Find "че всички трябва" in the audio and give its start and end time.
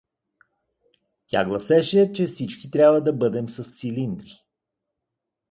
2.13-3.01